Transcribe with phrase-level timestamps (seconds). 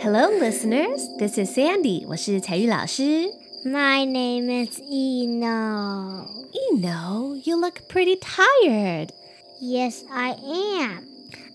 [0.00, 1.08] Hello, listeners.
[1.18, 2.04] This is Sandy.
[2.08, 3.30] 我是采聿老师。
[3.64, 6.26] My name is Eno.
[6.52, 9.12] Eno, you look pretty tired.
[9.60, 11.06] Yes, I am.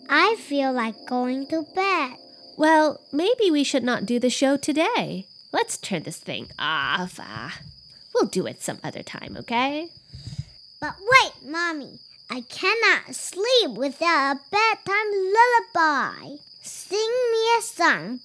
[0.10, 2.18] I feel like going to bed.
[2.58, 5.26] Well, maybe we should not do the show today.
[5.52, 7.20] Let's turn this thing off.
[7.20, 7.50] Uh,
[8.14, 9.90] we'll do it some other time, okay?
[10.80, 12.00] But wait, Mommy.
[12.30, 15.12] I cannot sleep without a bedtime
[15.76, 16.38] lullaby.
[16.62, 18.20] Sing me a song,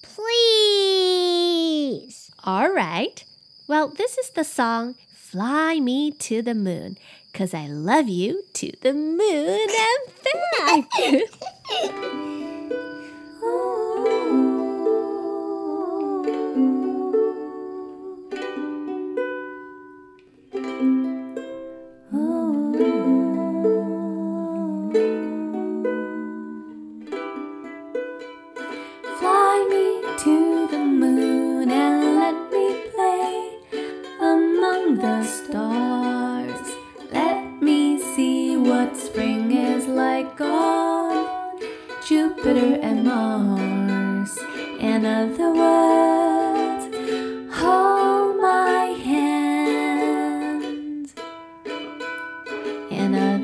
[1.03, 2.31] please.
[2.45, 3.25] All right.
[3.67, 6.99] Well, this is the song Fly Me to the Moon,
[7.33, 10.03] 'cause I love you to the moon and
[10.59, 10.89] back.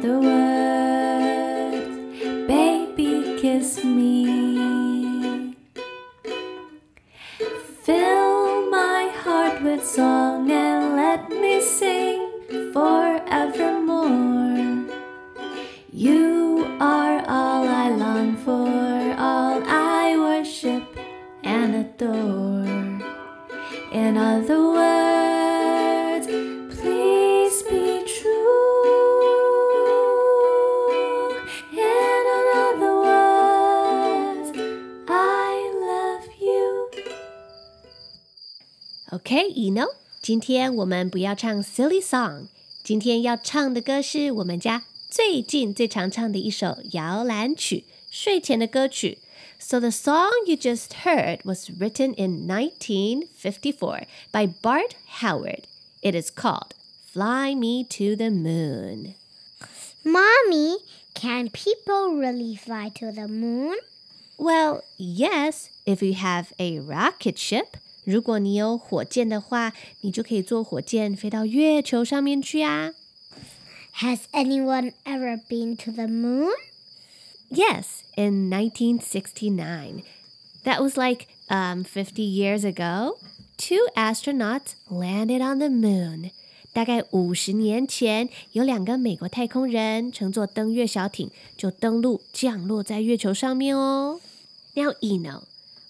[0.03, 0.32] perdoa.
[39.32, 39.88] OK, Eno，
[40.22, 42.48] 今天我们不要唱 silly song，
[42.84, 49.20] 今天要唱的歌是我们家最近最常唱的一首摇篮曲，睡前的歌曲。
[49.60, 55.62] So the song you just heard was written in 1954 by Bart Howard.
[56.02, 56.72] It is called
[57.14, 59.14] "Fly Me to the Moon."
[60.04, 60.80] Mommy,
[61.14, 63.78] can people really fly to the moon?
[64.38, 67.78] Well, yes, if you have a rocket ship.
[68.05, 72.93] 如果你有火箭的话，你就可以坐火箭飞到月球上面去啊。
[74.01, 76.51] Has anyone ever been to the moon?
[77.51, 80.03] Yes, in 1969.
[80.65, 83.19] That was like um, 50 years ago.
[83.59, 86.31] Two astronauts landed on the moon.
[86.73, 94.21] 大概五十年前，有两个美国太空人乘坐登月小艇就登陆降落在月球上面哦。
[94.75, 95.43] Now, Eno,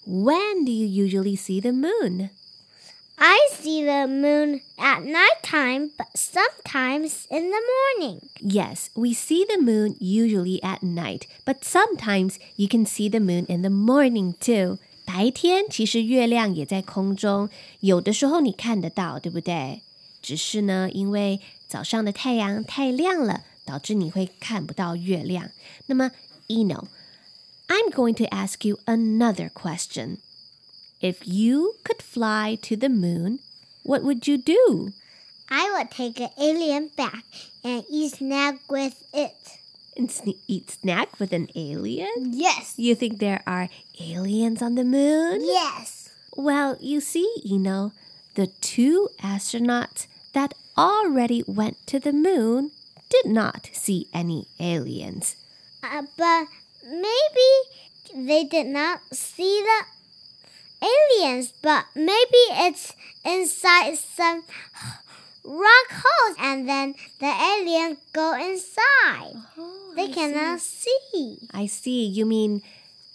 [0.06, 2.30] when do you usually see the moon?
[3.20, 7.60] I see the moon at nighttime, but sometimes in the
[7.98, 8.20] morning.
[8.40, 13.44] Yes, we see the moon usually at night, but sometimes you can see the moon
[13.48, 14.78] in the morning too.
[15.04, 17.48] 白天其实月亮也在空中，
[17.80, 19.80] 有的时候你看得到，对不对？
[20.22, 25.50] 只是呢，因为早上的太阳太亮了，导致你会看不到月亮。
[25.86, 26.12] 那么，
[26.46, 26.84] Eno,
[27.75, 30.19] I'm going to ask you another question.
[31.01, 33.39] If you could fly to the moon,
[33.81, 34.91] what would you do?
[35.49, 37.25] I would take an alien back
[37.63, 39.57] and eat snack with it.
[39.97, 42.13] And sne- eat snack with an alien?
[42.17, 42.75] Yes.
[42.77, 43.69] You think there are
[43.99, 45.41] aliens on the moon?
[45.41, 46.11] Yes.
[46.37, 47.91] Well, you see, Eno,
[48.35, 52.69] the two astronauts that already went to the moon
[53.09, 55.37] did not see any aliens.
[55.81, 56.47] Uh, but
[56.84, 59.84] maybe they did not see the
[60.82, 64.44] aliens, but maybe it's inside some
[65.44, 69.34] rock holes and then the aliens go inside.
[69.96, 71.48] they cannot see.
[71.52, 72.04] I see.
[72.06, 72.62] You mean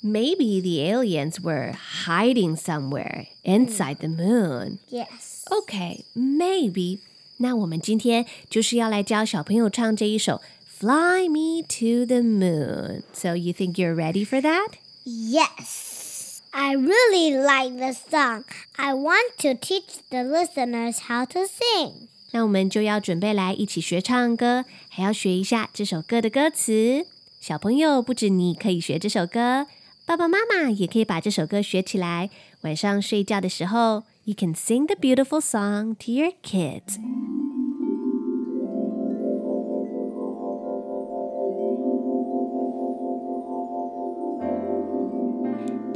[0.02, 1.74] maybe the aliens were
[2.06, 4.80] hiding somewhere inside the moon.
[4.90, 5.46] Yes.
[5.52, 7.00] Okay, maybe.
[7.38, 10.36] 那我们今天就是要来教小朋友唱这一首《
[10.80, 13.04] Fly Me to the Moon》.
[13.14, 14.78] So you think you're ready for that?
[15.06, 16.42] Yes.
[16.52, 18.44] I really like the song.
[18.78, 22.10] I want to teach the listeners how to sing.
[22.32, 27.06] 那我们就要准备来一起学唱歌，还要学一下这首歌的歌词。
[27.40, 29.68] 小朋友，不止你可以学这首歌，
[30.06, 32.30] 爸爸妈妈也可以把这首歌学起来。
[32.62, 36.98] 晚上睡觉的时候，you can sing the beautiful song to your kids.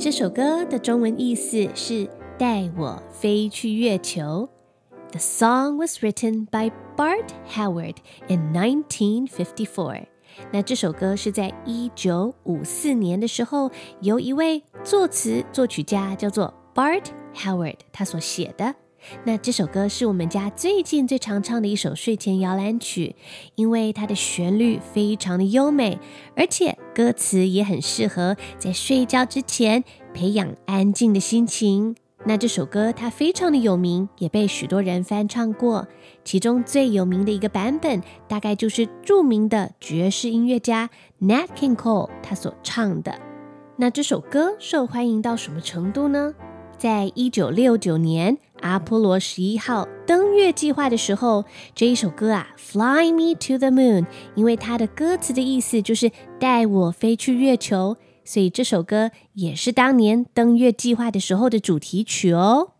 [0.02, 4.48] 这首歌的中文意思是“带我飞去月球”。
[5.12, 10.06] The song was written by Bart Howard in 1954.
[10.50, 13.70] 那这首歌是在一九五四年的时候，
[14.00, 17.04] 由一位作词作曲家叫做 Bart
[17.36, 18.74] Howard 他所写的。
[19.24, 23.16] 那这首歌是我们家最近最常唱的一首睡前摇篮曲，
[23.54, 25.98] 因为它的旋律非常的优美，
[26.36, 31.96] 而且歌词也很适合在睡觉之前培养安静的心情。
[32.24, 35.88] 那这首歌它非常的有名，也被许多人翻唱过。
[36.24, 40.88] 其中最有名的一个版本，大概就是著名的爵士音乐家
[41.20, 43.18] Nat King Cole 他所唱的。
[43.76, 46.32] 那这首歌受欢迎到什么程度呢？
[46.78, 51.44] 在一九六九年阿波罗十一号登月计划的时候，
[51.74, 56.10] 这一首歌啊，Fly Me to the Moon，因为它的歌词的意思就是
[56.40, 57.96] 带我飞去月球。
[58.24, 62.70] 所以这首歌也是当年登月计划的时候的主题曲哦。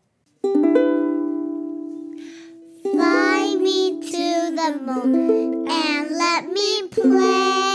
[2.83, 7.72] Fly me to the moon and let me play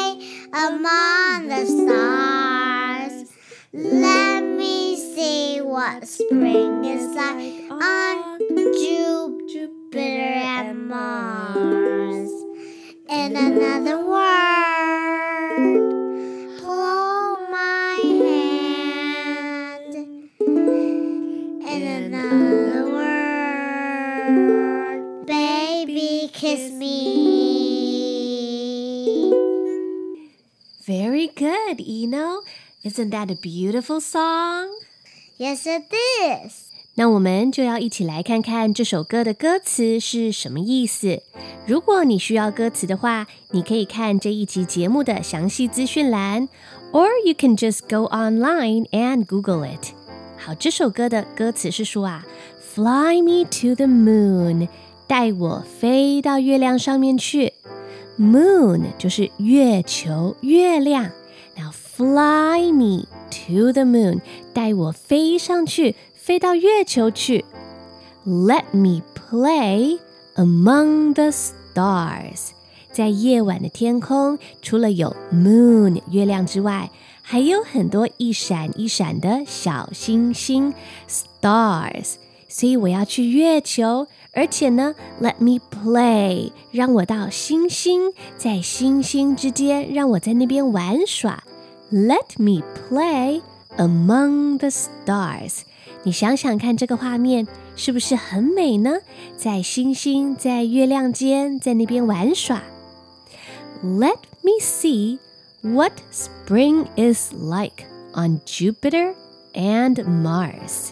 [5.87, 8.39] what spring is like on
[9.47, 12.31] Jupiter and Mars.
[13.09, 15.57] In another word.
[16.59, 19.95] Blow my hand.
[21.65, 24.35] In another word,
[25.25, 26.93] baby, kiss me.
[30.85, 32.41] Very good, Eno.
[32.83, 34.86] Isn't that a beautiful song?
[35.39, 36.65] Yes, it is.
[36.95, 41.21] 那我们就要一起来看看这首歌的歌词是什么意思。
[41.67, 46.49] 如果你需要歌词的话，你可以看这一集节目的详细资讯栏
[46.91, 49.93] ，or you can just go online and Google it。
[50.37, 52.25] 好，这首歌的歌词是说啊
[52.73, 54.67] ，Fly me to the moon。
[55.05, 57.53] 带我飞到月亮上面去
[58.19, 61.11] ，Moon 就是月球、月亮。
[61.55, 64.21] Now fly me to the moon，
[64.53, 67.45] 带我飞上去，飞到月球去。
[68.25, 69.99] Let me play
[70.35, 72.49] among the stars，
[72.91, 76.89] 在夜晚的天空，除了有 Moon 月亮之外，
[77.21, 80.73] 还有很多一闪一闪的小星星
[81.09, 82.15] Stars。
[82.49, 84.07] 所以我要去月球。
[84.33, 91.43] 而且呢，Let me play，让我到星星，在星星之间，让我在那边玩耍。
[91.90, 93.42] Let me play
[93.76, 95.60] among the stars。
[96.04, 97.46] 你想想看，这个画面
[97.76, 98.98] 是不是很美呢？
[99.36, 102.62] 在星星，在月亮间，在那边玩耍。
[103.82, 105.18] Let me see
[105.62, 107.84] what spring is like
[108.14, 109.14] on Jupiter
[109.54, 110.90] and Mars。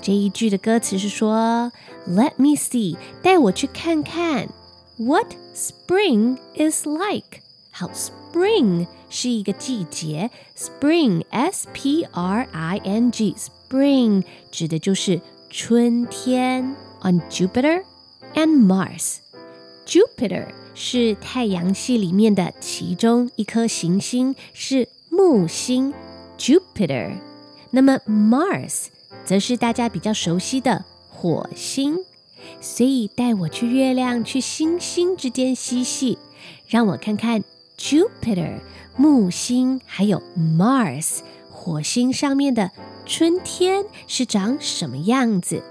[0.00, 1.72] 这一句的歌词是说。
[2.08, 4.48] Let me see，带我去看看，
[4.96, 7.42] What spring is like？
[7.70, 7.90] 好
[8.33, 16.75] ，spring 是一个季节，spring，s p r i n g，spring 指的就是春天。
[17.05, 17.83] On Jupiter
[18.33, 25.93] and Mars，Jupiter 是太阳系里面的其中一颗行星，是木星
[26.37, 27.17] ，Jupiter。
[27.71, 28.85] 那么 Mars
[29.25, 30.85] 则是大家比较熟悉的。
[31.09, 31.97] 火星，
[32.61, 36.17] 所以带我去月亮、去星星之间嬉戏，
[36.67, 37.43] 让我看看
[37.77, 38.59] Jupiter
[38.95, 41.19] 木星，还有 Mars
[41.51, 42.71] 火星上面的
[43.05, 45.63] 春天是长什么样子。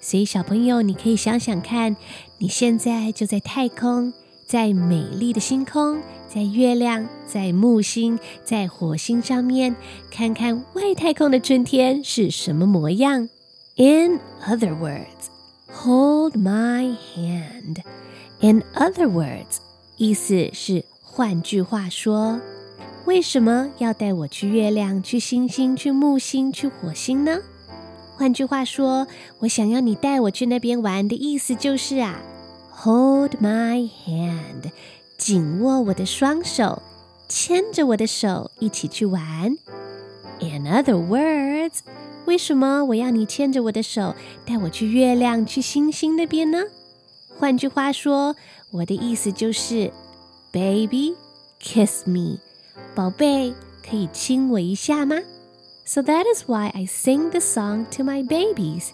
[0.00, 1.96] 所以小朋友，你可以想想看，
[2.38, 4.12] 你现在就在太空，
[4.46, 9.74] 在美丽的星空，在月亮、在木星、在火星上面，
[10.10, 13.28] 看看外太空的春天是什么模样。
[13.76, 15.28] In other words,
[15.72, 17.82] hold my hand.
[18.40, 19.56] In other words，
[19.96, 20.84] 意思是
[21.16, 22.38] 换句话说，
[23.06, 27.38] 为什么要带我去月亮、去星星、去木星、去火星呢？
[28.18, 29.06] 换句话说，
[29.38, 32.20] 我想要你带我去那边玩的意思就是啊
[32.70, 34.70] ，hold my hand，
[35.16, 36.82] 紧握我的双手，
[37.30, 39.56] 牵着我的手一起去玩。
[40.40, 41.78] In other words。
[42.26, 46.64] 为什么我要你牵着我的手，带我去月亮、去星星那边呢？
[47.38, 48.36] 换句话说，
[48.72, 49.90] 我的意思就是
[50.52, 51.14] ，Baby,
[51.60, 52.38] kiss me，
[52.94, 53.54] 宝贝，
[53.88, 55.16] 可以亲我一下吗
[55.84, 58.88] ？So that is why I sing the song to my babies。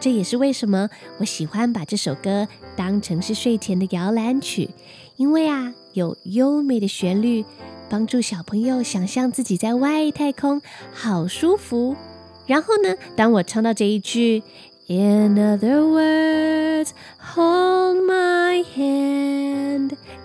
[0.00, 4.70] 这也是为什么我喜欢把这首歌当成是睡前的摇篮曲，
[5.16, 7.44] 因为啊，有优美的旋律，
[7.88, 10.60] 帮助小朋友想象自己在外太空，
[10.92, 11.96] 好舒服。
[12.46, 14.42] 然后呢，当我唱到这一句
[14.88, 19.33] ，In other words, hold my hand，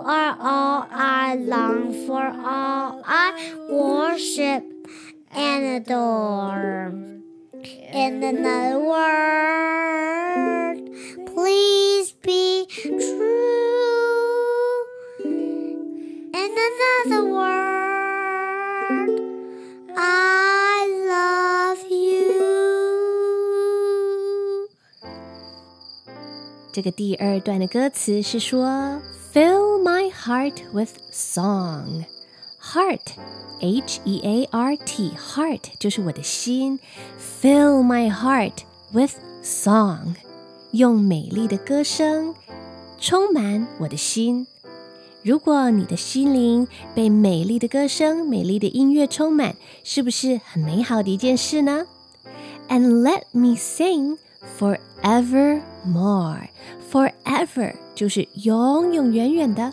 [0.00, 4.64] are all I long for, all I worship
[5.30, 6.94] and adore.
[7.92, 10.80] In another word,
[11.26, 12.88] please be true.
[15.22, 19.20] In another word,
[19.94, 22.32] I love you.
[26.72, 29.02] 这个第二段的歌词是说，
[29.34, 29.69] Fill my
[30.20, 36.78] heart with song。Heart，H E A R T，heart 就是我的心。
[37.42, 40.16] Fill my heart with song，
[40.72, 42.34] 用美丽的歌声
[42.98, 44.46] 充满我的心。
[45.22, 51.86] 如果你的心灵被美丽的歌声、美丽的音乐充满，是不是很美好的一件事呢？
[52.68, 54.18] And let me sing
[54.58, 56.48] forevermore.
[56.90, 59.72] Forever 就是永永远远的。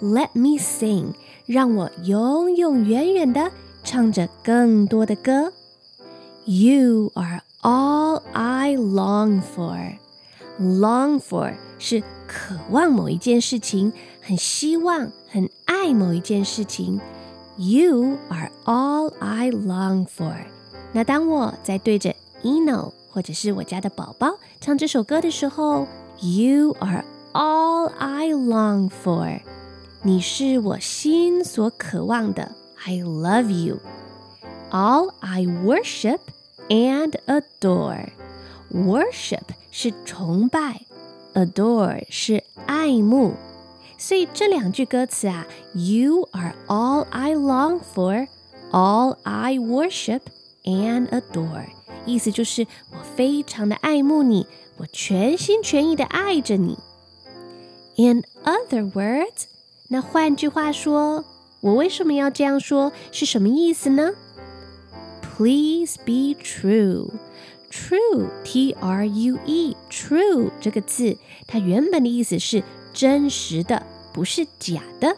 [0.00, 1.14] Let me sing，
[1.46, 3.50] 让我永永远远的
[3.82, 5.52] 唱着更多的歌。
[6.44, 9.96] You are all I long for.
[10.60, 17.00] Long for 是渴望某一件事情，很希望、很爱某一件事情。
[17.56, 20.34] You are all I long for。
[20.92, 25.86] 那当我在对着 Eno 或者是我家的宝宝唱这首歌的时候，
[26.20, 29.40] You are all I long for。
[30.02, 32.52] 你是我心所渴望的。
[32.84, 36.18] I love you。All I worship
[36.68, 40.82] and adore。Worship 是崇拜，
[41.34, 43.34] adore 是爱慕。
[43.96, 48.26] 所以这两句歌词啊，You are all I long for,
[48.72, 50.22] all I worship
[50.64, 51.66] and adore，
[52.04, 56.76] 意思就是我非常的爱慕你，我全心全意的爱着你。
[57.96, 59.44] In other words，
[59.91, 61.25] 那换句话说，
[61.61, 62.91] 我为什么要这样说？
[63.11, 64.11] 是什么意思呢
[65.21, 67.09] ？Please be true。
[67.71, 71.17] True，T R U E，True 这个字，
[71.47, 75.17] 它原本的意思是真实的，不是假的。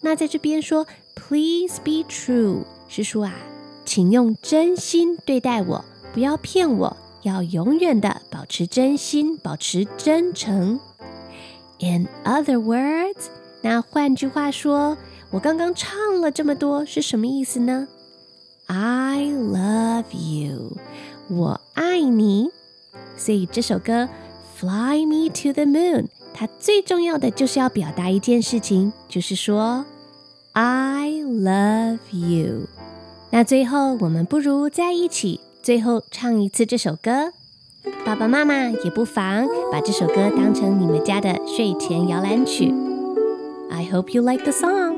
[0.00, 3.34] 那在这边说，Please be true，是说啊，
[3.84, 10.80] 请用真心对待我，不要骗我，要永远的保持真心，保持真诚。
[11.80, 13.26] In other words，
[13.62, 14.96] 那换句话说，
[15.30, 17.88] 我刚刚唱了这么多是什么意思呢
[18.66, 20.76] ？I love you。
[21.28, 22.48] 我爱你，
[23.16, 24.04] 所以这首歌
[24.56, 26.02] 《Fly Me to the Moon》，
[26.32, 29.84] 它最重要的就是要表达一件事情，就是说
[30.52, 32.66] I love you。
[33.30, 37.32] 那最后我们不如在一起，最后唱一次这首歌。
[38.04, 42.89] 爸爸妈妈也不妨把这首歌当成你们家的睡前摇篮曲。
[43.70, 44.89] I hope you like the song.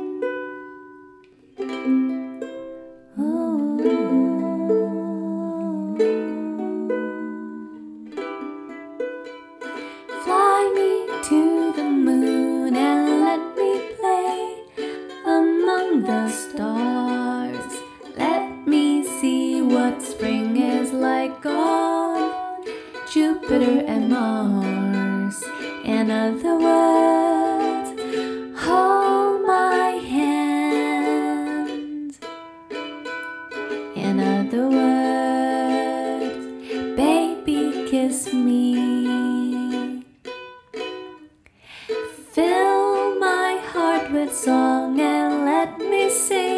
[42.32, 46.51] Fill my heart with song and let me sing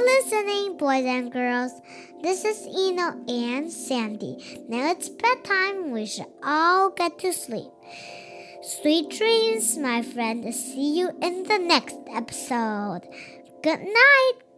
[0.00, 1.72] for listening, boys and girls.
[2.22, 4.64] This is Eno and Sandy.
[4.68, 5.90] Now it's bedtime.
[5.90, 7.70] We should all get to sleep.
[8.62, 10.54] Sweet dreams, my friend.
[10.54, 13.02] See you in the next episode.
[13.62, 14.49] Good night.